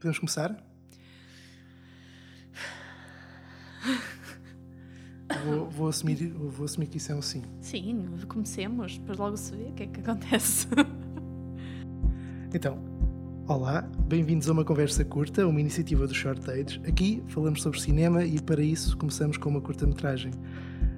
Podemos 0.00 0.18
começar? 0.18 0.56
Vou, 5.44 5.68
vou, 5.68 5.88
assumir, 5.88 6.32
vou 6.32 6.64
assumir 6.64 6.86
que 6.86 6.96
isso 6.96 7.12
é 7.12 7.14
um 7.14 7.20
sim. 7.20 7.42
Sim, 7.60 8.06
comecemos, 8.26 8.96
depois 8.96 9.18
logo 9.18 9.36
se 9.36 9.54
vê 9.54 9.64
o 9.64 9.72
que 9.72 9.82
é 9.82 9.86
que 9.88 10.00
acontece. 10.00 10.66
Então, 12.52 12.82
olá, 13.46 13.82
bem-vindos 14.08 14.48
a 14.48 14.52
uma 14.52 14.64
conversa 14.64 15.04
curta, 15.04 15.46
uma 15.46 15.60
iniciativa 15.60 16.06
do 16.06 16.14
Short 16.14 16.50
Age. 16.50 16.80
Aqui 16.88 17.22
falamos 17.28 17.62
sobre 17.62 17.78
cinema 17.78 18.24
e 18.24 18.40
para 18.40 18.62
isso 18.62 18.96
começamos 18.96 19.36
com 19.36 19.50
uma 19.50 19.60
curta-metragem. 19.60 20.32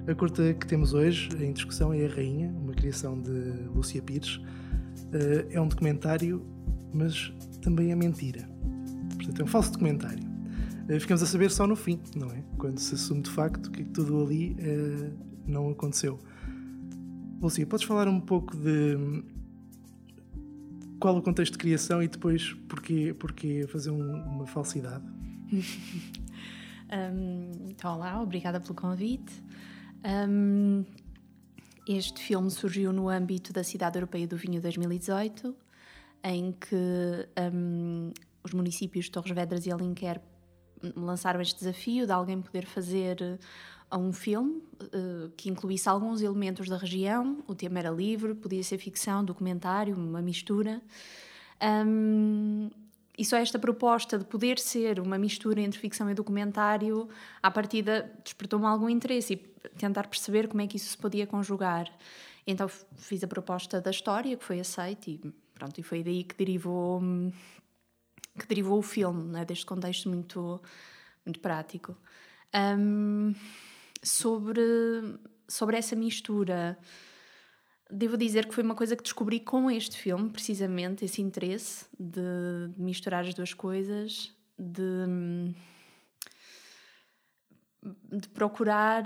A 0.07 0.15
curta 0.15 0.53
que 0.53 0.65
temos 0.65 0.93
hoje 0.93 1.29
em 1.39 1.51
discussão 1.51 1.93
é 1.93 2.05
A 2.05 2.09
Rainha, 2.09 2.49
uma 2.49 2.73
criação 2.73 3.21
de 3.21 3.29
Lúcia 3.75 4.01
Pires. 4.01 4.41
Eh, 5.11 5.47
é 5.51 5.61
um 5.61 5.67
documentário, 5.67 6.43
mas 6.91 7.31
também 7.61 7.91
é 7.91 7.95
mentira. 7.95 8.49
Portanto, 9.23 9.41
é 9.41 9.43
um 9.43 9.47
falso 9.47 9.71
documentário. 9.71 10.23
Eh, 10.89 10.99
ficamos 10.99 11.23
a 11.23 11.25
saber 11.25 11.49
só 11.49 11.65
no 11.65 11.75
fim, 11.75 11.99
não 12.15 12.29
é? 12.29 12.43
Quando 12.57 12.77
se 12.77 12.95
assume 12.95 13.21
de 13.21 13.29
facto 13.29 13.71
que 13.71 13.85
tudo 13.85 14.21
ali 14.21 14.55
uh, 14.59 15.13
não 15.47 15.69
aconteceu. 15.69 16.19
Lúcia, 17.41 17.65
podes 17.65 17.85
falar 17.85 18.07
um 18.07 18.19
pouco 18.19 18.55
de 18.57 19.23
qual 20.99 21.17
o 21.17 21.21
contexto 21.21 21.53
de 21.53 21.57
criação 21.57 22.03
e 22.03 22.07
depois 22.07 22.53
porquê, 22.67 23.13
porquê 23.13 23.65
fazer 23.67 23.91
um, 23.91 24.13
uma 24.23 24.45
falsidade? 24.45 25.03
um, 25.53 27.51
então, 27.69 27.95
olá, 27.95 28.21
obrigada 28.21 28.59
pelo 28.59 28.73
convite. 28.73 29.33
Um, 30.05 30.85
este 31.87 32.21
filme 32.21 32.49
surgiu 32.49 32.91
no 32.91 33.09
âmbito 33.09 33.51
da 33.51 33.63
Cidade 33.63 33.97
Europeia 33.97 34.27
do 34.27 34.37
Vinho 34.37 34.61
2018, 34.61 35.55
em 36.23 36.53
que 36.53 36.75
um, 37.53 38.11
os 38.43 38.53
municípios 38.53 39.05
de 39.05 39.11
Torres 39.11 39.31
Vedras 39.31 39.65
e 39.65 39.71
Alenquer 39.71 40.21
lançaram 40.95 41.39
este 41.41 41.59
desafio 41.59 42.05
de 42.05 42.11
alguém 42.11 42.41
poder 42.41 42.65
fazer 42.65 43.39
um 43.91 44.11
filme 44.11 44.61
uh, 44.81 45.29
que 45.37 45.49
incluísse 45.49 45.87
alguns 45.87 46.21
elementos 46.21 46.67
da 46.67 46.77
região. 46.77 47.43
O 47.47 47.55
tema 47.55 47.79
era 47.79 47.89
livre, 47.89 48.33
podia 48.33 48.63
ser 48.63 48.77
ficção, 48.77 49.23
documentário, 49.23 49.95
uma 49.95 50.21
mistura. 50.21 50.81
Um, 51.61 52.69
e 53.17 53.23
só 53.23 53.37
esta 53.37 53.59
proposta 53.59 54.17
de 54.17 54.25
poder 54.25 54.57
ser 54.57 54.99
uma 54.99 55.17
mistura 55.17 55.61
entre 55.61 55.79
ficção 55.79 56.09
e 56.09 56.15
documentário, 56.15 57.07
à 57.41 57.51
partida 57.51 58.11
despertou-me 58.23 58.65
algum 58.65 58.89
interesse 58.89 59.33
e 59.33 59.37
tentar 59.77 60.07
perceber 60.07 60.47
como 60.47 60.61
é 60.61 60.67
que 60.67 60.77
isso 60.77 60.89
se 60.89 60.97
podia 60.97 61.27
conjugar. 61.27 61.91
Então 62.45 62.67
fiz 62.67 63.23
a 63.23 63.27
proposta 63.27 63.79
da 63.79 63.91
história, 63.91 64.35
que 64.35 64.43
foi 64.43 64.59
aceita, 64.59 65.11
e 65.11 65.21
pronto, 65.53 65.79
e 65.79 65.83
foi 65.83 66.03
daí 66.03 66.23
que 66.23 66.35
derivou, 66.35 66.99
que 68.37 68.47
derivou 68.47 68.79
o 68.79 68.81
filme, 68.81 69.23
né, 69.25 69.45
deste 69.45 69.65
contexto 69.65 70.09
muito, 70.09 70.61
muito 71.25 71.39
prático. 71.39 71.95
Um, 72.53 73.33
sobre, 74.01 74.61
sobre 75.47 75.77
essa 75.77 75.95
mistura. 75.95 76.77
Devo 77.89 78.17
dizer 78.17 78.47
que 78.47 78.53
foi 78.53 78.63
uma 78.63 78.75
coisa 78.75 78.95
que 78.95 79.03
descobri 79.03 79.39
com 79.39 79.69
este 79.69 79.97
filme, 79.97 80.29
precisamente, 80.29 81.05
esse 81.05 81.21
interesse 81.21 81.85
de, 81.99 82.69
de 82.75 82.81
misturar 82.81 83.23
as 83.23 83.33
duas 83.33 83.53
coisas, 83.53 84.31
de, 84.57 85.53
de 88.11 88.29
procurar. 88.29 89.03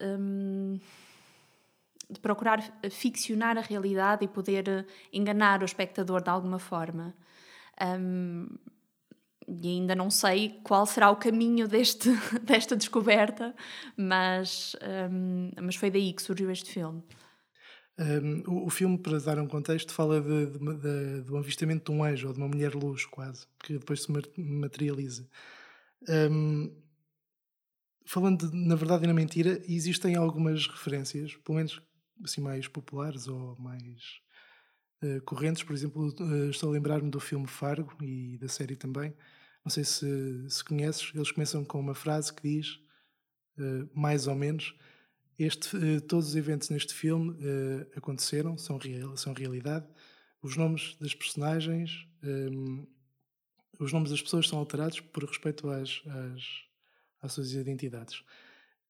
Um, 0.00 0.78
de 2.10 2.20
procurar 2.20 2.60
ficcionar 2.90 3.56
a 3.56 3.62
realidade 3.62 4.22
e 4.22 4.28
poder 4.28 4.86
enganar 5.10 5.62
o 5.62 5.64
espectador 5.64 6.22
de 6.22 6.28
alguma 6.28 6.58
forma. 6.58 7.14
Um, 7.82 8.46
e 9.48 9.68
ainda 9.68 9.94
não 9.94 10.10
sei 10.10 10.60
qual 10.62 10.86
será 10.86 11.10
o 11.10 11.16
caminho 11.16 11.66
deste, 11.66 12.08
desta 12.42 12.76
descoberta, 12.76 13.54
mas, 13.96 14.76
um, 15.10 15.50
mas 15.60 15.76
foi 15.76 15.90
daí 15.90 16.12
que 16.12 16.22
surgiu 16.22 16.50
este 16.50 16.72
filme. 16.72 17.02
Um, 17.98 18.42
o, 18.46 18.66
o, 18.66 18.70
filme, 18.70 18.96
para 18.96 19.18
dar 19.18 19.38
um 19.38 19.46
contexto, 19.46 19.92
fala 19.92 20.20
de, 20.20 20.46
de, 20.46 20.58
de, 20.58 21.20
do 21.22 21.36
avistamento 21.36 21.92
de 21.92 21.98
um 21.98 22.02
anjo 22.02 22.28
ou 22.28 22.32
de 22.32 22.38
uma 22.38 22.48
mulher 22.48 22.74
luz, 22.74 23.04
quase, 23.04 23.46
que 23.62 23.74
depois 23.74 24.02
se 24.02 24.12
materializa. 24.38 25.28
Um, 26.08 26.74
falando 28.06 28.48
de, 28.48 28.56
na 28.56 28.74
verdade 28.74 29.04
e 29.04 29.06
na 29.06 29.14
mentira, 29.14 29.60
existem 29.68 30.16
algumas 30.16 30.66
referências, 30.66 31.36
pelo 31.36 31.56
menos 31.56 31.82
assim 32.24 32.40
mais 32.40 32.66
populares 32.66 33.28
ou 33.28 33.56
mais 33.58 34.21
correntes. 35.24 35.62
Por 35.62 35.74
exemplo, 35.74 36.08
uh, 36.08 36.50
estou 36.50 36.70
a 36.70 36.72
lembrar-me 36.72 37.10
do 37.10 37.20
filme 37.20 37.46
Fargo 37.46 37.96
e 38.02 38.38
da 38.38 38.48
série 38.48 38.76
também, 38.76 39.14
não 39.64 39.70
sei 39.70 39.84
se, 39.84 40.46
se 40.48 40.64
conheces, 40.64 41.12
eles 41.14 41.30
começam 41.30 41.64
com 41.64 41.78
uma 41.78 41.94
frase 41.94 42.32
que 42.32 42.42
diz, 42.42 42.80
uh, 43.58 43.88
mais 43.94 44.26
ou 44.26 44.34
menos, 44.34 44.74
este, 45.38 46.00
todos 46.02 46.28
os 46.28 46.36
eventos 46.36 46.68
neste 46.68 46.94
filme 46.94 47.36
aconteceram, 47.96 48.56
são, 48.56 48.76
real, 48.76 49.16
são 49.16 49.32
realidade. 49.32 49.86
Os 50.40 50.56
nomes 50.56 50.94
das 51.00 51.14
personagens, 51.14 52.06
um, 52.22 52.86
os 53.80 53.92
nomes 53.92 54.10
das 54.10 54.22
pessoas 54.22 54.46
são 54.46 54.58
alterados 54.58 55.00
por 55.00 55.24
respeito 55.24 55.68
às, 55.68 56.02
às, 56.06 56.44
às 57.22 57.32
suas 57.32 57.52
identidades. 57.52 58.22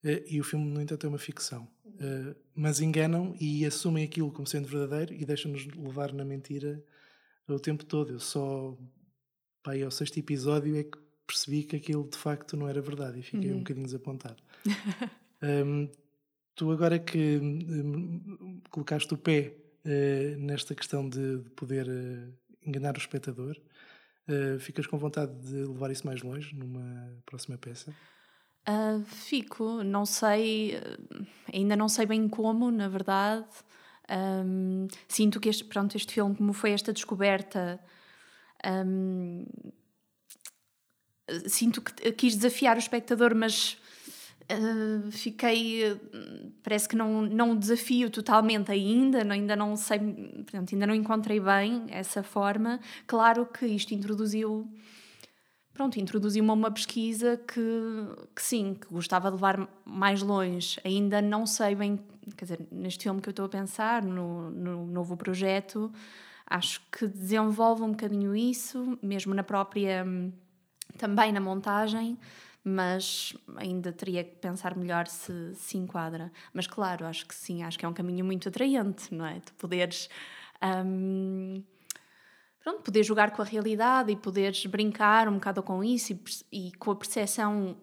E 0.05 0.41
o 0.41 0.45
filme, 0.45 0.69
no 0.69 0.81
entanto, 0.81 1.07
é 1.07 1.09
uma 1.09 1.19
ficção. 1.19 1.69
mas 2.55 2.81
enganam 2.81 3.35
e 3.41 3.65
assumem 3.65 4.05
aquilo 4.05 4.33
como 4.33 4.47
sendo 4.47 4.67
verdadeiro 4.69 5.15
e 5.15 5.25
deixam-nos 5.25 5.67
levar 5.67 6.13
na 6.13 6.25
mentira 6.25 6.83
o 7.49 7.59
tempo 7.59 7.85
todo. 7.85 8.13
Eu 8.13 8.21
só 8.21 8.77
pá, 9.63 9.73
ao 9.83 9.91
sexto 9.91 10.19
episódio 10.19 10.77
é 10.77 10.85
que 10.85 10.99
percebi 11.27 11.63
que 11.63 11.77
aquilo 11.77 12.09
de 12.09 12.19
facto 12.19 12.57
não 12.57 12.69
era 12.69 12.81
verdade 12.81 13.21
e 13.21 13.23
fiquei 13.23 13.51
uhum. 13.51 13.57
um 13.57 13.61
bocadinho 13.61 13.87
desapontado. 13.87 14.43
um, 15.43 15.89
tu 16.55 16.71
agora 16.71 16.99
que 16.99 17.39
um, 17.39 18.61
colocaste 18.71 19.13
o 19.15 19.19
pé 19.19 19.55
uh, 19.85 20.39
nesta 20.39 20.75
questão 20.75 21.09
de, 21.09 21.39
de 21.39 21.51
poder 21.51 21.89
uh, 21.89 22.33
enganar 22.67 22.95
o 22.95 22.99
espectador, 22.99 23.57
uh, 24.29 24.59
ficas 24.59 24.87
com 24.87 24.99
vontade 24.99 25.33
de 25.41 25.65
levar 25.65 25.91
isso 25.91 26.07
mais 26.07 26.23
longe 26.23 26.55
numa 26.55 27.17
próxima 27.25 27.57
peça? 27.57 27.95
Uh, 28.69 29.03
fico, 29.05 29.83
não 29.83 30.07
sei, 30.07 30.81
ainda 31.53 31.75
não 31.75 31.89
sei 31.89 32.07
bem 32.07 32.29
como, 32.29 32.71
na 32.71 32.89
verdade. 32.89 33.47
Um, 34.11 34.87
sinto 35.09 35.41
que 35.41 35.49
este, 35.49 35.65
pronto, 35.65 35.97
este 35.97 36.15
filme, 36.15 36.37
como 36.37 36.53
foi 36.53 36.73
esta 36.73 36.93
descoberta 36.93 37.81
um, 38.65 39.45
sinto 41.47 41.81
que 41.81 42.13
quis 42.13 42.37
desafiar 42.37 42.77
o 42.77 42.79
espectador, 42.79 43.35
mas 43.35 43.77
uh, 44.53 45.11
fiquei. 45.11 46.01
Parece 46.63 46.89
que 46.89 46.97
não, 46.97 47.23
não 47.23 47.57
desafio 47.57 48.11
totalmente 48.11 48.71
ainda, 48.71 49.23
ainda 49.33 49.57
não 49.57 49.77
sei, 49.77 49.99
portanto, 49.99 50.75
ainda 50.75 50.87
não 50.87 50.95
encontrei 50.95 51.41
bem 51.41 51.87
essa 51.89 52.23
forma. 52.23 52.81
Claro 53.07 53.47
que 53.47 53.67
isto 53.67 53.95
introduziu. 53.95 54.69
Pronto, 55.73 55.99
introduziu-me 55.99 56.51
uma 56.51 56.71
pesquisa 56.71 57.37
que, 57.37 57.61
que 58.35 58.43
sim, 58.43 58.75
que 58.75 58.87
gostava 58.89 59.29
de 59.29 59.37
levar 59.37 59.69
mais 59.85 60.23
longe. 60.23 60.79
Ainda 60.85 61.23
não 61.23 61.47
sei 61.47 61.75
bem, 61.75 61.99
quer 62.37 62.45
dizer, 62.45 62.67
neste 62.71 63.05
filme 63.05 63.21
que 63.21 63.29
eu 63.29 63.33
estou 63.33 63.47
a 63.47 63.49
pensar, 63.49 64.03
no, 64.03 64.51
no 64.51 64.87
novo 64.87 65.17
projeto, 65.17 65.91
Acho 66.53 66.83
que 66.91 67.07
desenvolve 67.07 67.83
um 67.83 67.93
bocadinho 67.93 68.37
isso, 68.37 68.99
mesmo 69.03 69.33
na 69.33 69.43
própria. 69.43 70.05
também 70.99 71.33
na 71.33 71.41
montagem, 71.41 72.19
mas 72.63 73.35
ainda 73.57 73.91
teria 73.91 74.23
que 74.23 74.37
pensar 74.37 74.77
melhor 74.77 75.07
se 75.07 75.55
se 75.55 75.79
enquadra. 75.79 76.31
Mas 76.53 76.67
claro, 76.67 77.07
acho 77.07 77.27
que 77.27 77.35
sim, 77.35 77.63
acho 77.63 77.79
que 77.79 77.87
é 77.87 77.89
um 77.89 77.95
caminho 77.95 78.23
muito 78.23 78.51
atraente, 78.51 79.15
não 79.15 79.25
é? 79.25 79.41
Tu 79.41 79.55
poderes. 79.55 80.11
Um, 80.63 81.63
pronto, 82.63 82.83
poder 82.83 83.03
jogar 83.03 83.33
com 83.33 83.43
a 83.43 83.45
realidade 83.45 84.13
e 84.13 84.17
poderes 84.17 84.65
brincar 84.67 85.29
um 85.29 85.35
bocado 85.35 85.63
com 85.63 85.83
isso 85.83 86.13
e, 86.13 86.69
e 86.69 86.73
com 86.73 86.91
a 86.91 86.97
percepção 86.97 87.77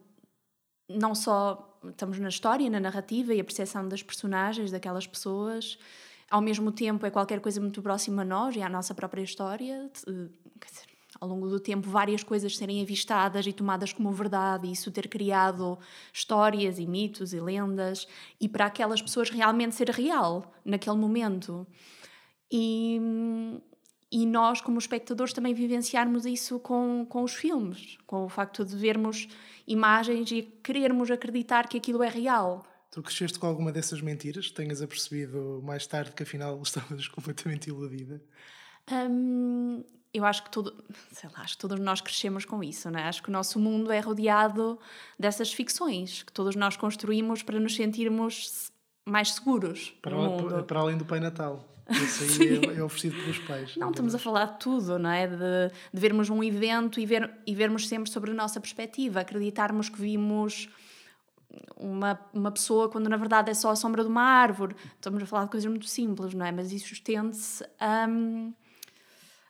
não 0.88 1.14
só 1.14 1.80
estamos 1.88 2.20
na 2.20 2.30
história, 2.30 2.70
na 2.70 2.80
narrativa 2.80 3.34
e 3.34 3.40
a 3.40 3.44
percepção 3.44 3.88
das 3.88 4.02
personagens, 4.02 4.72
daquelas 4.72 5.06
pessoas, 5.06 5.78
ao 6.30 6.42
mesmo 6.42 6.72
tempo 6.72 7.06
é 7.06 7.10
qualquer 7.10 7.40
coisa 7.40 7.60
muito 7.60 7.82
próxima 7.82 8.22
a 8.22 8.26
nós 8.26 8.56
e 8.56 8.62
à 8.62 8.70
nossa 8.70 8.94
própria 8.94 9.22
história. 9.22 9.90
Dizer, 9.94 10.32
ao 11.20 11.28
longo 11.28 11.50
do 11.50 11.60
tempo, 11.60 11.90
várias 11.90 12.24
coisas 12.24 12.56
serem 12.56 12.82
avistadas 12.82 13.46
e 13.48 13.52
tomadas 13.52 13.92
como 13.92 14.12
verdade, 14.12 14.68
e 14.68 14.72
isso 14.72 14.92
ter 14.92 15.08
criado 15.08 15.78
histórias 16.14 16.78
e 16.78 16.86
mitos 16.86 17.34
e 17.34 17.40
lendas, 17.40 18.08
e 18.40 18.48
para 18.48 18.68
aquelas 18.68 19.02
pessoas 19.02 19.30
realmente 19.30 19.76
ser 19.76 19.90
real 19.90 20.54
naquele 20.64 20.98
momento. 20.98 21.66
E, 22.52 23.00
e 24.12 24.26
nós, 24.26 24.60
como 24.60 24.80
espectadores, 24.80 25.34
também 25.34 25.54
vivenciarmos 25.54 26.26
isso 26.26 26.60
com, 26.60 27.06
com 27.08 27.24
os 27.24 27.34
filmes, 27.34 27.98
com 28.08 28.26
o 28.26 28.30
facto 28.30 28.66
de 28.66 28.76
vermos 28.76 29.28
imagens 29.68 30.32
e 30.32 30.42
querermos 30.64 31.12
acreditar 31.12 31.68
que 31.68 31.78
aquilo 31.78 32.02
é 32.02 32.10
real. 32.10 32.66
Tu 32.90 33.04
cresceste 33.04 33.38
com 33.38 33.46
alguma 33.46 33.72
dessas 33.72 34.02
mentiras? 34.02 34.50
Tenhas 34.50 34.82
apercebido 34.82 35.62
mais 35.64 35.86
tarde 35.86 36.12
que 36.12 36.24
afinal 36.24 36.60
estavas 36.64 37.08
completamente 37.08 37.68
iludida? 37.68 38.22
Um, 38.92 39.84
eu 40.12 40.26
acho 40.26 40.44
que 40.44 40.50
todo, 40.50 40.84
sei 41.14 41.30
lá, 41.30 41.42
acho 41.42 41.54
que 41.54 41.62
todos 41.62 41.80
nós 41.80 42.02
crescemos 42.02 42.46
com 42.46 42.64
isso, 42.64 42.90
não 42.90 43.00
é? 43.00 43.04
Acho 43.04 43.22
que 43.22 43.30
o 43.30 43.32
nosso 43.32 43.60
mundo 43.60 43.92
é 43.92 44.00
rodeado 44.00 44.80
dessas 45.20 45.54
ficções 45.54 46.24
que 46.24 46.34
todos 46.34 46.56
nós 46.56 46.76
construímos 46.76 47.44
para 47.44 47.60
nos 47.60 47.76
sentirmos 47.76 48.72
mais 49.06 49.34
seguros 49.34 49.94
para, 50.02 50.16
no 50.16 50.24
mundo. 50.24 50.64
para 50.64 50.80
além 50.80 50.98
do 50.98 51.06
Pai 51.06 51.20
Natal. 51.20 51.64
Isso 51.92 52.42
aí 52.42 52.76
é, 52.76 52.80
é, 52.80 52.84
oferecido 52.84 53.16
pelos 53.22 53.40
pais. 53.40 53.76
Não, 53.76 53.90
estamos 53.90 54.14
a 54.14 54.20
falar 54.20 54.46
de 54.46 54.60
tudo, 54.60 55.00
não 55.00 55.10
é? 55.10 55.28
De, 55.28 55.36
de 55.94 56.00
vermos 56.00 56.30
um 56.30 56.44
evento 56.44 57.00
e, 57.00 57.06
ver, 57.06 57.32
e 57.46 57.56
vermos 57.56 57.88
sempre 57.88 58.12
sobre 58.12 58.32
a 58.32 58.34
nossa 58.34 58.60
perspectiva, 58.60 59.22
acreditarmos 59.22 59.90
que 59.90 60.00
vimos 60.00 60.70
uma, 61.76 62.20
uma 62.34 62.52
pessoa 62.52 62.90
quando 62.90 63.10
na 63.10 63.18
verdade 63.18 63.50
é 63.50 63.54
só 63.54 63.72
a 63.72 63.76
sombra 63.76 64.04
de 64.04 64.10
uma 64.10 64.22
árvore. 64.22 64.76
Estamos 64.96 65.22
a 65.24 65.26
falar 65.26 65.46
de 65.46 65.52
coisas 65.52 65.70
muito 65.70 65.88
simples, 65.88 66.34
não 66.34 66.46
é? 66.46 66.52
Mas 66.52 66.72
isso 66.72 66.94
estende-se 66.94 67.64
a, 67.80 68.08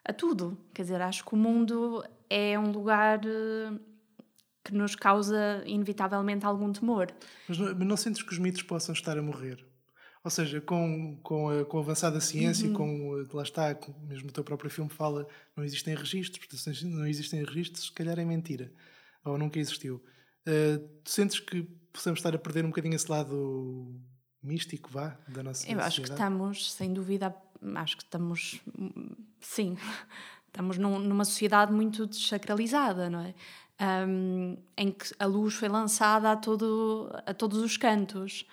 a 0.06 0.14
tudo. 0.14 0.58
Quer 0.74 0.84
dizer, 0.84 1.02
acho 1.02 1.26
que 1.26 1.34
o 1.34 1.38
mundo 1.38 2.04
é 2.30 2.58
um 2.58 2.72
lugar 2.72 3.20
eh, 3.26 3.74
que 4.64 4.74
nos 4.74 4.96
causa 4.96 5.64
inevitavelmente 5.66 6.46
algum 6.46 6.72
temor. 6.72 7.12
Mas 7.48 7.58
não, 7.58 7.76
mas 7.76 7.88
não 7.88 7.98
sentes 7.98 8.22
que 8.22 8.32
os 8.32 8.40
mitos 8.40 8.62
possam 8.62 8.94
estar 8.94 9.18
a 9.18 9.22
morrer? 9.22 9.66
Ou 10.24 10.30
seja, 10.30 10.60
com, 10.60 11.18
com, 11.24 11.50
a, 11.50 11.66
com 11.66 11.78
a 11.78 11.82
avançada 11.82 12.20
ciência 12.20 12.68
uhum. 12.68 12.74
e 12.74 13.26
com, 13.28 13.38
lá 13.38 13.44
está, 13.44 13.78
mesmo 14.02 14.30
o 14.30 14.34
teu 14.34 14.44
próprio 14.44 14.70
filme 14.70 14.90
fala, 14.90 15.26
não 15.56 15.64
existem 15.64 15.96
registros, 15.96 16.46
portanto, 16.46 16.76
se 16.76 16.86
não 16.86 17.08
existem 17.08 17.44
registros, 17.44 17.86
se 17.86 17.92
calhar 17.94 18.20
é 18.20 18.26
mentira, 18.26 18.72
ou 19.24 19.38
nunca 19.38 19.60
existiu. 19.60 20.04
Uh, 20.46 20.80
tu 21.04 21.10
sentes 21.10 21.40
que 21.40 21.64
possamos 21.94 22.20
estar 22.20 22.36
a 22.36 22.38
perder 22.38 22.66
um 22.66 22.70
bocadinho 22.70 22.96
esse 22.96 23.10
lado 23.10 23.96
místico, 24.44 24.90
vá, 24.90 25.18
da 25.28 25.42
nossa 25.42 25.70
Eu 25.70 25.80
acho 25.80 26.02
que 26.02 26.10
estamos, 26.10 26.72
sem 26.74 26.94
dúvida, 26.94 27.34
acho 27.76 27.98
que 27.98 28.04
estamos, 28.04 28.60
sim, 29.40 29.78
estamos 30.48 30.78
num, 30.78 31.00
numa 31.00 31.26
sociedade 31.26 31.72
muito 31.72 32.06
desacralizada, 32.06 33.10
não 33.10 33.22
é? 33.22 33.34
Um, 33.82 34.58
em 34.76 34.92
que 34.92 35.14
a 35.18 35.26
luz 35.26 35.54
foi 35.54 35.70
lançada 35.70 36.32
a, 36.32 36.36
todo, 36.36 37.10
a 37.26 37.34
todos 37.34 37.60
os 37.60 37.78
cantos. 37.78 38.46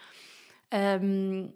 Um, 0.73 1.53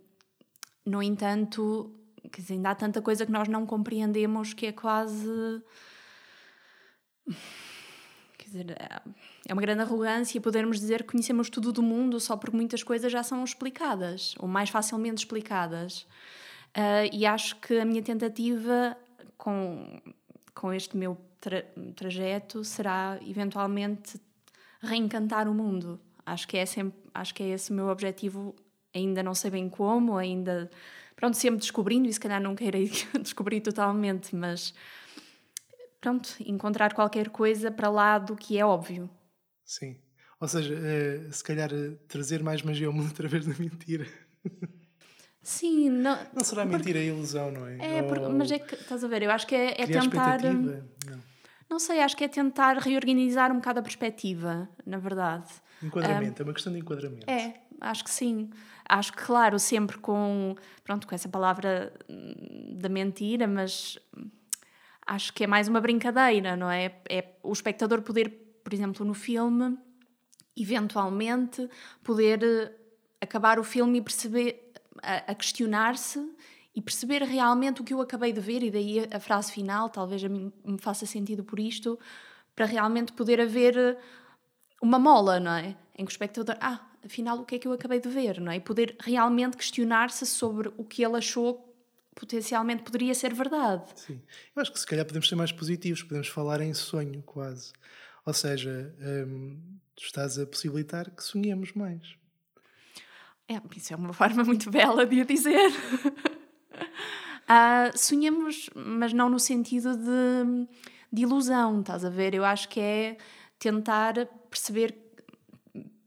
no 0.85 1.03
entanto, 1.03 1.95
quer 2.31 2.41
dizer, 2.41 2.55
ainda 2.55 2.71
há 2.71 2.75
tanta 2.75 3.03
coisa 3.03 3.27
que 3.27 3.33
nós 3.33 3.49
não 3.49 3.67
compreendemos 3.67 4.55
que 4.55 4.67
é 4.67 4.73
quase. 4.73 5.63
Quer 8.39 8.45
dizer, 8.45 8.77
é 9.47 9.53
uma 9.53 9.63
grande 9.63 9.83
arrogância 9.83 10.41
podermos 10.41 10.81
dizer 10.81 11.03
que 11.03 11.13
conhecemos 11.13 11.51
tudo 11.51 11.73
do 11.73 11.83
mundo 11.83 12.19
só 12.19 12.37
porque 12.37 12.57
muitas 12.57 12.83
coisas 12.83 13.11
já 13.13 13.23
são 13.23 13.45
explicadas, 13.45 14.35
ou 14.39 14.49
mais 14.49 14.71
facilmente 14.71 15.19
explicadas. 15.19 16.07
Uh, 16.77 17.11
e 17.13 17.27
acho 17.27 17.57
que 17.57 17.79
a 17.79 17.85
minha 17.85 18.03
tentativa 18.03 18.97
com, 19.37 20.01
com 20.55 20.73
este 20.73 20.97
meu 20.97 21.17
tra 21.41 21.65
trajeto 21.97 22.63
será 22.63 23.19
eventualmente 23.27 24.21
reencantar 24.81 25.49
o 25.49 25.55
mundo. 25.55 26.01
Acho 26.25 26.47
que 26.47 26.57
é 26.57 26.67
sempre, 26.67 26.99
acho 27.13 27.35
que 27.35 27.43
é 27.43 27.49
esse 27.49 27.71
o 27.71 27.75
meu 27.75 27.89
objetivo. 27.89 28.55
Ainda 28.95 29.23
não 29.23 29.35
sei 29.35 29.51
bem 29.51 29.69
como, 29.69 30.17
ainda 30.17 30.71
pronto, 31.21 31.37
sempre 31.37 31.61
descobrindo 31.61 32.09
e 32.09 32.13
se 32.13 32.19
calhar 32.19 32.41
não 32.41 32.57
queira 32.57 32.79
descobrir 33.21 33.61
totalmente, 33.61 34.35
mas 34.35 34.75
pronto, 36.01 36.35
encontrar 36.41 36.95
qualquer 36.95 37.29
coisa 37.29 37.71
para 37.71 37.91
lá 37.91 38.19
do 38.19 38.35
que 38.35 38.59
é 38.59 38.65
óbvio. 38.65 39.09
Sim. 39.65 39.99
Ou 40.41 40.49
seja, 40.49 40.75
uh, 40.75 41.33
se 41.33 41.45
calhar 41.45 41.71
uh, 41.71 41.95
trazer 42.09 42.43
mais 42.43 42.63
magia 42.63 42.87
ao 42.87 42.93
mundo 42.93 43.11
através 43.13 43.45
da 43.45 43.55
mentira. 43.59 44.07
Sim, 45.43 45.91
não. 45.91 46.19
Não 46.35 46.43
será 46.43 46.65
mentira, 46.65 46.99
é 46.99 47.05
ilusão, 47.05 47.51
não 47.51 47.67
é? 47.67 47.99
É, 47.99 48.03
porque, 48.03 48.27
mas 48.29 48.51
é 48.51 48.59
que, 48.59 48.75
estás 48.75 49.05
a 49.05 49.09
ver, 49.09 49.23
eu 49.23 49.31
acho 49.31 49.47
que 49.47 49.55
é, 49.55 49.83
é 49.83 49.87
tentar. 49.87 50.43
Não. 50.43 50.83
não 51.69 51.79
sei, 51.79 52.01
acho 52.01 52.17
que 52.17 52.25
é 52.25 52.29
tentar 52.29 52.79
reorganizar 52.79 53.53
um 53.53 53.57
bocado 53.57 53.81
a 53.81 53.83
perspectiva, 53.83 54.69
na 54.87 54.99
verdade. 54.99 55.51
Enquadramento, 55.83 56.43
um, 56.43 56.45
é 56.45 56.49
uma 56.49 56.55
questão 56.55 56.73
de 56.73 56.79
enquadramento. 56.79 57.31
É, 57.31 57.55
acho 57.81 58.05
que 58.05 58.11
sim. 58.11 58.51
Acho 58.93 59.13
que, 59.13 59.23
claro, 59.23 59.57
sempre 59.57 59.99
com, 59.99 60.57
pronto, 60.83 61.07
com 61.07 61.15
essa 61.15 61.29
palavra 61.29 61.93
hum, 62.09 62.77
da 62.77 62.89
mentira, 62.89 63.47
mas 63.47 63.97
acho 65.07 65.33
que 65.33 65.45
é 65.45 65.47
mais 65.47 65.69
uma 65.69 65.81
brincadeira, 65.81 66.57
não 66.57 66.69
é? 66.69 66.97
É 67.09 67.37
o 67.45 67.53
espectador 67.53 68.03
poder, 68.03 68.31
por 68.65 68.75
exemplo, 68.75 69.07
no 69.07 69.15
filme, 69.15 69.79
eventualmente 70.57 71.71
poder 72.03 72.43
eh, 72.43 72.73
acabar 73.21 73.61
o 73.61 73.65
filme 73.65 73.99
e 73.99 74.03
perceber 74.03 74.73
a, 75.01 75.31
a 75.31 75.35
questionar-se 75.37 76.29
e 76.75 76.83
perceber 76.83 77.23
realmente 77.23 77.81
o 77.81 77.85
que 77.85 77.95
eu 77.95 78.01
acabei 78.01 78.33
de 78.33 78.41
ver, 78.41 78.61
e 78.65 78.73
daí 78.73 79.07
a 79.13 79.21
frase 79.21 79.53
final, 79.53 79.89
talvez 79.89 80.25
a 80.25 80.29
mim 80.29 80.53
me 80.65 80.79
faça 80.79 81.07
sentido 81.07 81.45
por 81.45 81.61
isto, 81.61 81.97
para 82.57 82.67
realmente 82.67 83.13
poder 83.13 83.41
haver 83.41 83.77
eh, 83.79 83.97
uma 84.83 84.99
mola, 84.99 85.39
não 85.39 85.53
é? 85.53 85.77
Em 85.97 86.05
que 86.05 86.11
o 86.11 86.13
espectador, 86.13 86.57
ah, 86.61 86.90
afinal, 87.05 87.39
o 87.39 87.45
que 87.45 87.57
é 87.57 87.59
que 87.59 87.69
eu 87.69 87.73
acabei 87.73 88.01
de 88.01 88.09
ver, 88.09 88.41
não 88.41 88.53
é? 88.53 88.57
E 88.57 88.61
poder 88.61 88.97
realmente 89.01 89.57
questionar-se 89.57 90.27
sobre 90.27 90.73
o 90.77 90.85
que 90.85 91.05
ele 91.05 91.17
achou 91.17 91.67
potencialmente 92.15 92.83
poderia 92.83 93.15
ser 93.15 93.33
verdade. 93.33 93.85
Sim, 93.97 94.21
eu 94.55 94.61
acho 94.61 94.73
que 94.73 94.79
se 94.79 94.87
calhar 94.87 95.07
podemos 95.07 95.29
ser 95.29 95.37
mais 95.37 95.53
positivos, 95.53 96.03
podemos 96.03 96.29
falar 96.29 96.61
em 96.61 96.75
sonho 96.75 97.23
quase. 97.23 97.73
Ou 98.27 98.35
seja, 98.35 98.95
hum, 99.27 99.59
tu 99.97 100.05
estás 100.05 100.39
a 100.39 100.47
possibilitar 100.47 101.11
que 101.11 101.23
sonhemos 101.23 101.73
mais. 101.73 102.17
É, 103.49 103.61
isso 103.77 103.93
é 103.93 103.97
uma 103.97 104.13
forma 104.13 104.45
muito 104.45 104.71
bela 104.71 105.07
de 105.07 105.23
a 105.23 105.25
dizer. 105.25 105.71
uh, 107.49 107.91
sonhamos, 107.99 108.71
mas 108.75 109.13
não 109.13 109.29
no 109.29 109.41
sentido 109.41 109.97
de, 109.97 110.69
de 111.13 111.23
ilusão, 111.23 111.81
estás 111.81 112.05
a 112.05 112.11
ver? 112.11 112.35
Eu 112.35 112.45
acho 112.45 112.69
que 112.69 112.79
é 112.79 113.17
tentar 113.59 114.15
perceber 114.49 114.95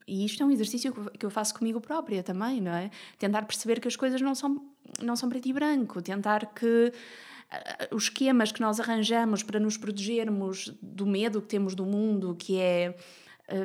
e 0.08 0.26
isto 0.26 0.42
é 0.44 0.46
um 0.46 0.52
exercício 0.52 0.94
que 1.18 1.26
eu 1.26 1.30
faço 1.30 1.54
comigo 1.54 1.80
própria 1.80 2.24
também, 2.24 2.62
não 2.62 2.74
é? 2.74 2.90
Tentar 3.18 3.44
perceber 3.44 3.80
que 3.80 3.88
as 3.88 3.96
coisas 3.96 4.22
não 4.22 4.36
são, 4.36 4.62
não 5.02 5.16
são 5.16 5.30
preto 5.30 5.48
e 5.48 5.54
branco, 5.54 6.02
tentar 6.02 6.48
que 6.54 6.92
uh, 6.92 7.96
os 7.96 8.04
esquemas 8.04 8.52
que 8.52 8.62
nós 8.62 8.80
arranjamos 8.80 9.44
para 9.44 9.60
nos 9.60 9.78
protegermos 9.78 10.74
do 10.82 11.06
medo 11.06 11.42
que 11.42 11.48
temos 11.48 11.76
do 11.76 11.86
mundo, 11.86 12.36
que 12.36 12.60
é 12.60 12.96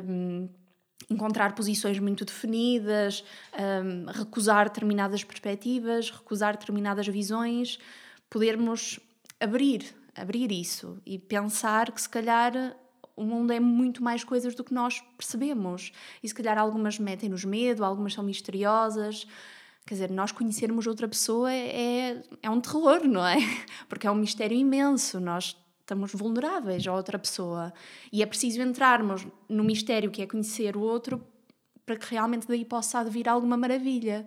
um, 0.05 0.47
encontrar 1.09 1.55
posições 1.55 1.99
muito 1.99 2.23
definidas, 2.23 3.23
um, 3.53 4.05
recusar 4.11 4.65
determinadas 4.65 5.23
perspectivas, 5.23 6.11
recusar 6.11 6.53
determinadas 6.53 7.07
visões, 7.07 7.79
podermos 8.29 8.99
abrir, 9.39 9.85
abrir 10.15 10.51
isso 10.51 11.01
e 11.05 11.17
pensar 11.17 11.91
que 11.91 12.01
se 12.01 12.09
calhar 12.09 12.75
o 13.19 13.23
mundo 13.25 13.51
é 13.51 13.59
muito 13.59 14.01
mais 14.01 14.23
coisas 14.23 14.55
do 14.55 14.63
que 14.63 14.73
nós 14.73 15.01
percebemos. 15.17 15.91
E 16.23 16.27
se 16.27 16.33
calhar 16.33 16.57
algumas 16.57 16.97
metem-nos 16.97 17.43
medo, 17.43 17.83
algumas 17.83 18.13
são 18.13 18.23
misteriosas. 18.23 19.27
Quer 19.85 19.95
dizer, 19.95 20.09
nós 20.09 20.31
conhecermos 20.31 20.87
outra 20.87 21.05
pessoa 21.05 21.51
é, 21.53 22.23
é 22.41 22.49
um 22.49 22.61
terror, 22.61 23.03
não 23.05 23.25
é? 23.25 23.37
Porque 23.89 24.07
é 24.07 24.11
um 24.11 24.15
mistério 24.15 24.57
imenso. 24.57 25.19
Nós 25.19 25.57
estamos 25.81 26.13
vulneráveis 26.13 26.87
a 26.87 26.93
outra 26.93 27.19
pessoa. 27.19 27.73
E 28.09 28.23
é 28.23 28.25
preciso 28.25 28.61
entrarmos 28.61 29.27
no 29.49 29.65
mistério 29.65 30.09
que 30.09 30.21
é 30.21 30.25
conhecer 30.25 30.77
o 30.77 30.81
outro 30.81 31.21
para 31.85 31.97
que 31.97 32.11
realmente 32.11 32.47
daí 32.47 32.63
possa 32.63 32.99
advir 32.99 33.27
alguma 33.27 33.57
maravilha. 33.57 34.25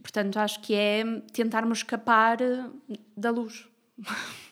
Portanto, 0.00 0.38
acho 0.38 0.60
que 0.60 0.74
é 0.74 1.02
tentarmos 1.32 1.78
escapar 1.78 2.38
da 3.16 3.30
luz. 3.30 3.66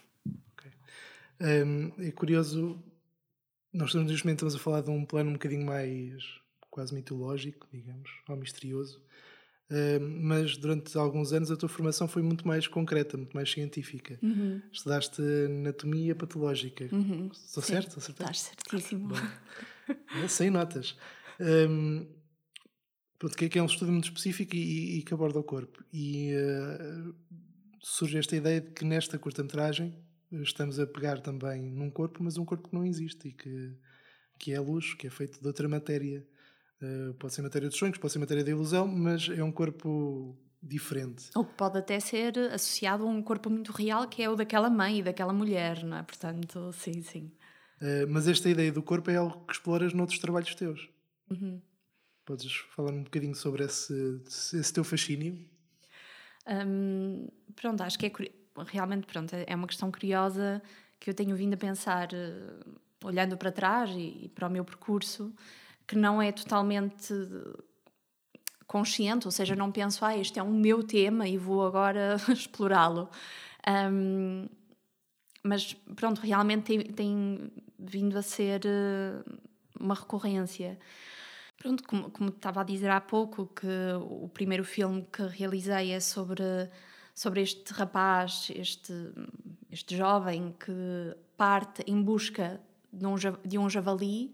Okay. 0.60 0.72
Um, 1.64 1.92
é 1.98 2.10
curioso, 2.10 2.82
nós 3.72 3.94
neste 3.94 4.24
momento 4.24 4.38
estamos 4.38 4.54
a 4.54 4.58
falar 4.58 4.80
de 4.80 4.90
um 4.90 5.04
plano 5.04 5.30
um 5.30 5.34
bocadinho 5.34 5.66
mais 5.66 6.22
quase 6.70 6.94
mitológico, 6.94 7.66
digamos, 7.72 8.10
ou 8.28 8.36
misterioso. 8.36 9.02
Uh, 9.70 10.00
mas 10.00 10.56
durante 10.56 10.96
alguns 10.96 11.32
anos 11.32 11.50
a 11.50 11.56
tua 11.56 11.68
formação 11.68 12.08
foi 12.08 12.22
muito 12.22 12.46
mais 12.48 12.66
concreta, 12.66 13.18
muito 13.18 13.34
mais 13.34 13.50
científica. 13.50 14.18
Uhum. 14.22 14.62
Estudaste 14.72 15.20
anatomia 15.20 16.14
patológica. 16.14 16.88
Uhum. 16.90 17.28
Estou 17.32 17.62
Sim, 17.62 17.72
certo? 17.74 17.98
Estás 17.98 18.40
certíssimo. 18.40 19.10
é, 20.24 20.28
sem 20.28 20.48
notas. 20.48 20.96
Um, 21.38 22.06
pronto, 23.18 23.36
que 23.36 23.58
é 23.58 23.62
um 23.62 23.66
estudo 23.66 23.92
muito 23.92 24.04
específico 24.04 24.56
e, 24.56 24.98
e 24.98 25.02
que 25.02 25.12
aborda 25.12 25.38
o 25.38 25.44
corpo. 25.44 25.84
E 25.92 26.32
uh, 26.34 27.14
surge 27.82 28.16
esta 28.16 28.36
ideia 28.36 28.62
de 28.62 28.70
que 28.70 28.86
nesta 28.86 29.18
curta-metragem 29.18 29.94
estamos 30.32 30.78
a 30.78 30.86
pegar 30.86 31.20
também 31.20 31.62
num 31.62 31.90
corpo, 31.90 32.22
mas 32.22 32.36
um 32.36 32.44
corpo 32.44 32.68
que 32.68 32.74
não 32.74 32.84
existe 32.84 33.28
e 33.28 33.32
que, 33.32 33.76
que 34.38 34.52
é 34.52 34.56
a 34.56 34.60
luz, 34.60 34.94
que 34.94 35.06
é 35.06 35.10
feito 35.10 35.40
de 35.40 35.46
outra 35.46 35.68
matéria. 35.68 36.26
Uh, 36.80 37.12
pode 37.14 37.34
ser 37.34 37.42
matéria 37.42 37.68
dos 37.68 37.76
sonhos, 37.76 37.98
pode 37.98 38.12
ser 38.12 38.18
matéria 38.18 38.44
da 38.44 38.50
ilusão, 38.50 38.86
mas 38.86 39.28
é 39.28 39.42
um 39.42 39.50
corpo 39.50 40.36
diferente. 40.62 41.30
Ou 41.34 41.44
que 41.44 41.54
pode 41.54 41.78
até 41.78 41.98
ser 41.98 42.38
associado 42.52 43.04
a 43.04 43.06
um 43.06 43.22
corpo 43.22 43.50
muito 43.50 43.72
real, 43.72 44.06
que 44.08 44.22
é 44.22 44.30
o 44.30 44.36
daquela 44.36 44.70
mãe 44.70 44.98
e 44.98 45.02
daquela 45.02 45.32
mulher, 45.32 45.82
não 45.84 45.96
é? 45.96 46.02
Portanto, 46.02 46.72
sim, 46.72 47.02
sim. 47.02 47.32
Uh, 47.80 48.06
mas 48.08 48.28
esta 48.28 48.48
ideia 48.48 48.72
do 48.72 48.82
corpo 48.82 49.10
é 49.10 49.16
algo 49.16 49.44
que 49.46 49.52
exploras 49.52 49.92
noutros 49.92 50.18
trabalhos 50.18 50.54
teus. 50.54 50.88
Uhum. 51.30 51.60
Podes 52.24 52.52
falar 52.74 52.92
um 52.92 53.04
bocadinho 53.04 53.34
sobre 53.34 53.64
esse, 53.64 54.20
esse 54.26 54.72
teu 54.72 54.84
fascínio? 54.84 55.38
Um, 56.46 57.28
pronto, 57.54 57.82
acho 57.82 57.98
que 57.98 58.06
é 58.06 58.10
realmente 58.64 59.06
pronto, 59.06 59.34
é 59.34 59.54
uma 59.54 59.66
questão 59.66 59.90
curiosa 59.90 60.62
que 60.98 61.10
eu 61.10 61.14
tenho 61.14 61.34
vindo 61.36 61.54
a 61.54 61.56
pensar, 61.56 62.08
uh, 62.12 63.06
olhando 63.06 63.36
para 63.36 63.52
trás 63.52 63.90
e, 63.90 64.24
e, 64.24 64.28
para 64.34 64.48
o 64.48 64.50
meu 64.50 64.64
percurso, 64.64 65.32
que 65.86 65.96
não 65.96 66.20
é 66.20 66.32
totalmente 66.32 67.14
consciente, 68.66 69.26
ou 69.26 69.32
seja, 69.32 69.56
não 69.56 69.72
penso, 69.72 70.04
ah, 70.04 70.16
este 70.16 70.38
é 70.38 70.42
um 70.42 70.52
meu 70.52 70.82
tema 70.82 71.26
e 71.26 71.38
vou 71.38 71.66
agora 71.66 72.16
explorá-lo. 72.28 73.08
Um, 73.66 74.46
mas 75.42 75.74
pronto, 75.96 76.20
realmente 76.20 76.64
tem, 76.64 76.80
tem 76.80 77.52
vindo 77.78 78.18
a 78.18 78.22
ser 78.22 78.62
uh, 78.66 79.38
uma 79.80 79.94
recorrência. 79.94 80.78
Pronto, 81.56 81.82
como, 81.84 82.10
como 82.10 82.28
estava 82.28 82.60
a 82.60 82.64
dizer 82.64 82.90
há 82.90 83.00
pouco, 83.00 83.46
que 83.46 83.66
o 84.00 84.28
primeiro 84.28 84.64
filme 84.64 85.06
que 85.10 85.22
realizei 85.22 85.92
é 85.92 86.00
sobre, 86.00 86.42
sobre 87.18 87.42
este 87.42 87.72
rapaz, 87.72 88.48
este, 88.54 88.92
este 89.72 89.96
jovem 89.96 90.54
que 90.56 91.16
parte 91.36 91.82
em 91.84 92.00
busca 92.00 92.60
de 92.92 93.04
um, 93.04 93.16
de 93.44 93.58
um 93.58 93.68
javali 93.68 94.32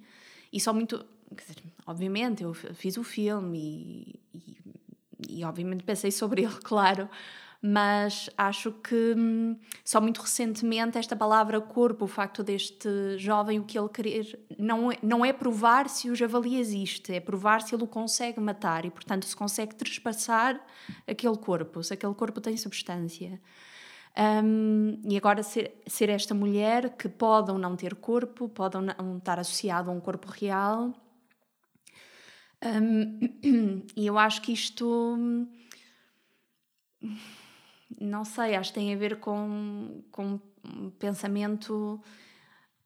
e 0.52 0.60
só 0.60 0.70
muito. 0.74 1.02
Dizer, 1.32 1.64
obviamente, 1.86 2.42
eu 2.44 2.52
fiz 2.52 2.98
o 2.98 3.02
filme 3.02 3.58
e, 3.58 4.20
e, 4.34 5.38
e 5.38 5.44
obviamente 5.44 5.82
pensei 5.82 6.12
sobre 6.12 6.42
ele, 6.42 6.54
claro, 6.62 7.08
mas 7.66 8.28
acho 8.36 8.72
que 8.72 9.14
hum, 9.16 9.56
só 9.82 9.98
muito 9.98 10.20
recentemente 10.20 10.98
esta 10.98 11.16
palavra 11.16 11.62
corpo, 11.62 12.04
o 12.04 12.08
facto 12.08 12.44
deste 12.44 13.16
jovem, 13.16 13.58
o 13.58 13.64
que 13.64 13.78
ele 13.78 13.88
querer, 13.88 14.38
não 14.58 14.92
é, 14.92 14.98
não 15.02 15.24
é 15.24 15.32
provar 15.32 15.88
se 15.88 16.10
o 16.10 16.14
javali 16.14 16.58
existe, 16.58 17.10
é 17.14 17.20
provar 17.20 17.62
se 17.62 17.74
ele 17.74 17.84
o 17.84 17.86
consegue 17.86 18.38
matar 18.38 18.84
e, 18.84 18.90
portanto, 18.90 19.24
se 19.24 19.34
consegue 19.34 19.74
trespassar 19.74 20.60
aquele 21.08 21.38
corpo, 21.38 21.82
se 21.82 21.94
aquele 21.94 22.12
corpo 22.12 22.38
tem 22.38 22.54
substância. 22.54 23.40
Um, 24.44 25.00
e 25.02 25.16
agora 25.16 25.42
ser, 25.42 25.80
ser 25.86 26.10
esta 26.10 26.34
mulher 26.34 26.90
que 26.90 27.08
pode 27.08 27.50
ou 27.50 27.56
não 27.56 27.76
ter 27.76 27.94
corpo, 27.94 28.46
pode 28.46 28.76
ou 28.76 28.82
não 28.82 29.16
estar 29.16 29.38
associado 29.38 29.90
a 29.90 29.94
um 29.94 30.00
corpo 30.00 30.30
real. 30.30 30.92
Um, 32.62 33.20
e 33.96 34.06
eu 34.06 34.18
acho 34.18 34.42
que 34.42 34.52
isto 34.52 34.86
hum, 34.86 35.48
não 38.00 38.24
sei, 38.24 38.54
acho 38.54 38.72
que 38.72 38.80
tem 38.80 38.92
a 38.92 38.96
ver 38.96 39.20
com, 39.20 40.02
com 40.10 40.40
um 40.64 40.90
pensamento 40.90 42.00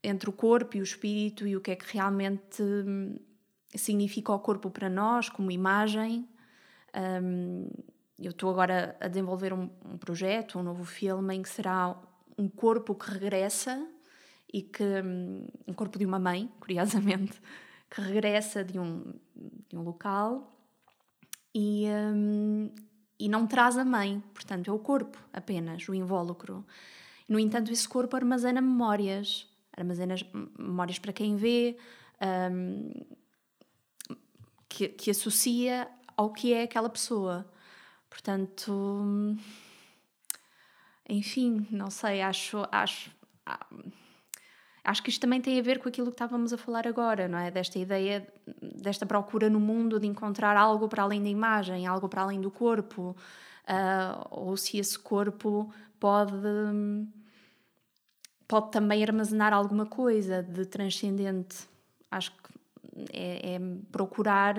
entre 0.03 0.29
o 0.29 0.33
corpo 0.33 0.77
e 0.77 0.79
o 0.79 0.83
espírito 0.83 1.47
e 1.47 1.55
o 1.55 1.61
que 1.61 1.71
é 1.71 1.75
que 1.75 1.93
realmente 1.93 2.61
hum, 2.61 3.17
significa 3.75 4.31
o 4.31 4.39
corpo 4.39 4.69
para 4.69 4.89
nós 4.89 5.29
como 5.29 5.51
imagem. 5.51 6.27
Um, 6.95 7.69
eu 8.17 8.31
estou 8.31 8.49
agora 8.49 8.97
a 8.99 9.07
desenvolver 9.07 9.53
um, 9.53 9.69
um, 9.85 9.97
projeto, 9.97 10.59
um 10.59 10.63
novo 10.63 10.83
filme 10.83 11.35
em 11.35 11.41
que 11.41 11.49
será 11.49 11.95
um 12.37 12.47
corpo 12.47 12.95
que 12.95 13.11
regressa 13.11 13.85
e 14.51 14.61
que 14.61 14.83
hum, 14.83 15.47
um 15.67 15.73
corpo 15.73 15.97
de 15.97 16.05
uma 16.05 16.19
mãe, 16.19 16.51
curiosamente, 16.59 17.41
que 17.89 18.01
regressa 18.01 18.63
de 18.63 18.79
um, 18.79 19.13
de 19.69 19.77
um 19.77 19.83
local 19.83 20.55
e, 21.53 21.85
um, 21.87 22.71
e 23.19 23.27
não 23.27 23.45
traz 23.45 23.77
a 23.77 23.83
mãe, 23.83 24.23
portanto 24.33 24.69
é 24.69 24.73
o 24.73 24.79
corpo 24.79 25.17
apenas, 25.33 25.87
o 25.89 25.93
invólucro. 25.93 26.65
No 27.27 27.37
entanto, 27.37 27.71
esse 27.71 27.87
corpo 27.87 28.15
armazena 28.15 28.61
memórias, 28.61 29.47
armazena 29.75 30.15
memórias 30.57 30.97
para 30.97 31.13
quem 31.13 31.35
vê, 31.35 31.77
um, 32.51 32.91
que, 34.67 34.87
que 34.87 35.11
associa 35.11 35.87
ao 36.15 36.31
que 36.31 36.53
é 36.53 36.63
aquela 36.63 36.89
pessoa. 36.89 37.45
Portanto, 38.09 39.35
enfim, 41.07 41.67
não 41.69 41.91
sei, 41.91 42.21
acho, 42.21 42.65
acho, 42.71 43.11
acho 44.83 45.03
que 45.03 45.09
isto 45.09 45.21
também 45.21 45.41
tem 45.41 45.59
a 45.59 45.61
ver 45.61 45.79
com 45.79 45.89
aquilo 45.89 46.07
que 46.07 46.13
estávamos 46.13 46.53
a 46.53 46.57
falar 46.57 46.87
agora, 46.87 47.27
não 47.27 47.37
é? 47.37 47.51
Desta 47.51 47.77
ideia, 47.77 48.27
desta 48.61 49.05
procura 49.05 49.49
no 49.49 49.59
mundo 49.59 49.99
de 49.99 50.07
encontrar 50.07 50.55
algo 50.57 50.87
para 50.87 51.03
além 51.03 51.21
da 51.21 51.29
imagem, 51.29 51.85
algo 51.85 52.07
para 52.07 52.21
além 52.21 52.39
do 52.41 52.49
corpo, 52.49 53.15
uh, 53.67 54.27
ou 54.29 54.57
se 54.57 54.77
esse 54.77 54.97
corpo 54.97 55.73
pode, 55.99 56.33
pode 58.47 58.71
também 58.71 59.03
armazenar 59.03 59.53
alguma 59.53 59.85
coisa 59.85 60.41
de 60.41 60.65
transcendente. 60.65 61.67
Acho 62.09 62.31
que 62.31 62.59
é, 63.13 63.55
é 63.55 63.59
procurar 63.91 64.55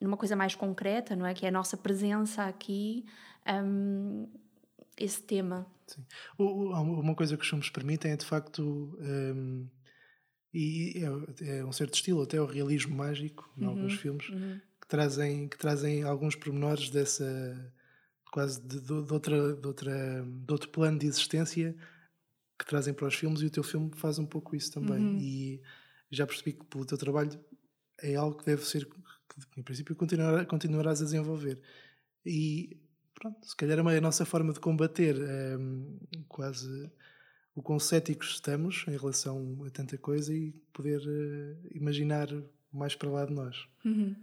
numa 0.00 0.16
coisa 0.16 0.34
mais 0.34 0.54
concreta, 0.54 1.14
não 1.14 1.26
é? 1.26 1.34
Que 1.34 1.44
é 1.44 1.48
a 1.50 1.52
nossa 1.52 1.76
presença 1.76 2.44
aqui, 2.44 3.04
um, 3.64 4.26
esse 5.00 5.22
tema. 5.22 5.66
Sim. 5.86 6.04
Uma 6.38 7.14
coisa 7.14 7.36
que 7.36 7.42
os 7.42 7.48
filmes 7.48 7.70
permitem 7.70 8.12
é 8.12 8.16
de 8.16 8.24
facto. 8.24 8.96
Um, 9.00 9.66
e 10.52 11.02
é, 11.42 11.58
é, 11.58 11.64
um 11.64 11.72
certo 11.72 11.94
estilo, 11.94 12.22
até 12.22 12.40
o 12.40 12.46
realismo 12.46 12.94
mágico, 12.94 13.52
em 13.56 13.62
uhum, 13.62 13.70
alguns 13.70 13.94
filmes, 13.94 14.28
uhum. 14.28 14.60
que, 14.80 14.88
trazem, 14.88 15.48
que 15.48 15.56
trazem 15.56 16.02
alguns 16.02 16.34
pormenores 16.34 16.90
dessa. 16.90 17.72
quase 18.32 18.60
de, 18.60 18.80
de, 18.80 19.02
de, 19.02 19.12
outra, 19.12 19.54
de, 19.54 19.66
outra, 19.66 20.24
de 20.24 20.52
outro 20.52 20.68
plano 20.70 20.98
de 20.98 21.06
existência 21.06 21.74
que 22.58 22.66
trazem 22.66 22.92
para 22.92 23.06
os 23.06 23.14
filmes, 23.14 23.40
e 23.40 23.46
o 23.46 23.50
teu 23.50 23.62
filme 23.62 23.90
faz 23.94 24.18
um 24.18 24.26
pouco 24.26 24.54
isso 24.54 24.72
também. 24.72 24.98
Uhum. 24.98 25.18
E 25.18 25.62
já 26.10 26.26
percebi 26.26 26.52
que 26.52 26.64
pelo 26.66 26.84
teu 26.84 26.98
trabalho 26.98 27.30
é 28.02 28.16
algo 28.16 28.36
que 28.36 28.44
deve 28.44 28.64
ser, 28.66 28.86
que 28.86 29.60
em 29.60 29.62
princípio 29.62 29.94
continuar, 29.96 30.44
continuarás 30.46 31.00
a 31.00 31.04
desenvolver. 31.04 31.60
E 32.26 32.76
pronto, 33.20 33.46
se 33.46 33.54
calhar 33.54 33.78
é 33.78 33.98
a 33.98 34.00
nossa 34.00 34.24
forma 34.24 34.52
de 34.52 34.58
combater 34.58 35.14
é, 35.20 35.56
quase 36.26 36.90
o 37.54 37.62
quão 37.62 37.78
céticos 37.78 38.30
estamos 38.30 38.84
em 38.88 38.96
relação 38.96 39.58
a 39.66 39.70
tanta 39.70 39.98
coisa 39.98 40.34
e 40.34 40.52
poder 40.72 41.00
uh, 41.00 41.68
imaginar 41.76 42.28
mais 42.72 42.94
para 42.94 43.10
lá 43.10 43.26
de 43.26 43.32
nós. 43.32 43.68
Uhum. 43.84 44.16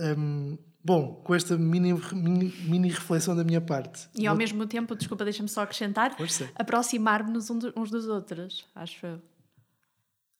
Um, 0.00 0.58
bom, 0.82 1.16
com 1.22 1.34
esta 1.34 1.56
mini, 1.58 1.92
mini, 2.12 2.52
mini, 2.62 2.88
reflexão 2.88 3.36
da 3.36 3.44
minha 3.44 3.60
parte. 3.60 4.08
E 4.14 4.26
ao 4.26 4.34
vou... 4.34 4.38
mesmo 4.38 4.66
tempo, 4.66 4.94
desculpa, 4.94 5.24
deixa-me 5.24 5.48
só 5.48 5.62
acrescentar, 5.62 6.16
aproximar-nos 6.54 7.50
uns 7.50 7.90
dos 7.90 8.06
outros, 8.08 8.66
acho 8.74 9.06
eu. 9.06 9.22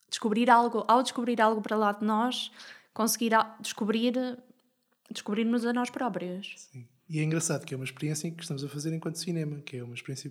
Descobrir 0.08 0.48
algo, 0.48 0.84
ao 0.88 1.02
descobrir 1.02 1.40
algo 1.40 1.60
para 1.60 1.76
lá 1.76 1.92
de 1.92 2.04
nós, 2.04 2.50
conseguir 2.94 3.32
descobrir 3.60 4.14
descobrirmos 5.10 5.64
a 5.64 5.72
nós 5.72 5.90
próprios. 5.90 6.54
Sim. 6.72 6.86
E 7.08 7.20
é 7.20 7.22
engraçado 7.22 7.64
que 7.64 7.72
é 7.72 7.76
uma 7.76 7.84
experiência 7.84 8.30
que 8.30 8.42
estamos 8.42 8.64
a 8.64 8.68
fazer 8.68 8.92
enquanto 8.92 9.16
cinema, 9.16 9.60
que 9.60 9.76
é 9.76 9.84
uma 9.84 9.94
experiência 9.94 10.30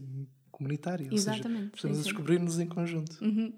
comunitária. 0.52 1.08
Exatamente. 1.12 1.64
Ou 1.64 1.70
seja, 1.70 1.76
estamos 1.76 2.00
a 2.00 2.04
descobrir-nos 2.04 2.60
em 2.60 2.68
conjunto. 2.68 3.18
Uhum. 3.24 3.54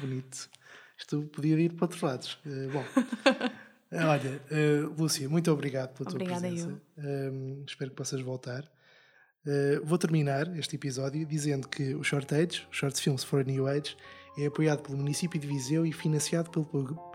Bonito. 0.00 0.50
Isto 0.96 1.22
podia 1.32 1.58
ir 1.58 1.72
para 1.72 1.84
outros 1.84 2.02
lados. 2.02 2.38
Uh, 2.44 2.70
bom. 2.72 2.84
Olha, 3.92 4.42
uh, 4.50 4.94
Lúcia, 4.96 5.28
muito 5.28 5.50
obrigado 5.50 5.96
pela 5.96 6.10
Obrigada 6.10 6.40
tua 6.40 6.50
presença. 6.50 6.80
Um, 6.98 7.64
espero 7.66 7.90
que 7.90 7.96
possas 7.96 8.20
voltar. 8.20 8.64
Uh, 9.44 9.84
vou 9.84 9.98
terminar 9.98 10.56
este 10.58 10.76
episódio 10.76 11.26
dizendo 11.26 11.66
que 11.66 11.94
o 11.94 12.04
Short 12.04 12.32
Age, 12.34 12.66
o 12.70 12.74
Short 12.74 13.00
Films 13.00 13.24
for 13.24 13.40
a 13.40 13.44
New 13.44 13.66
Age, 13.66 13.96
é 14.38 14.46
apoiado 14.46 14.82
pelo 14.82 14.96
município 14.96 15.40
de 15.40 15.46
Viseu 15.46 15.84
e 15.84 15.92
financiado 15.92 16.50
pelo 16.50 16.66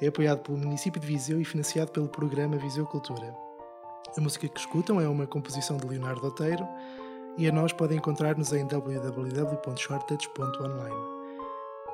é 0.00 0.06
apoiado 0.08 0.40
pelo 0.40 0.58
município 0.58 1.00
de 1.00 1.06
Viseu 1.06 1.40
e 1.40 1.44
financiado 1.44 1.90
pelo 1.90 2.08
programa 2.08 2.56
Viseu 2.56 2.86
Cultura. 2.86 3.34
A 4.16 4.20
música 4.20 4.48
que 4.48 4.60
escutam 4.60 5.00
é 5.00 5.08
uma 5.08 5.26
composição 5.26 5.76
de 5.76 5.86
Leonardo 5.86 6.26
Oteiro 6.26 6.66
e 7.36 7.48
a 7.48 7.52
nós 7.52 7.72
podem 7.72 7.98
encontrar-nos 7.98 8.52
em 8.52 8.66
www.shortage.online. 8.66 11.16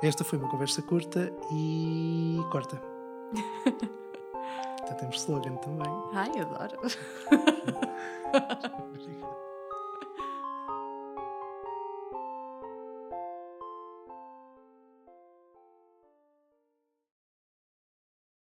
Esta 0.01 0.23
foi 0.23 0.39
uma 0.39 0.49
conversa 0.49 0.81
curta 0.81 1.31
e 1.51 2.39
corta. 2.51 2.81
Então 4.83 4.97
temos 4.97 5.15
slogan 5.15 5.55
também. 5.55 5.87
Ai, 6.13 6.29
adoro. 6.41 6.77